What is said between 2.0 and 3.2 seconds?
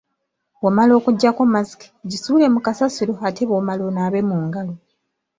gisuule mu kasasiro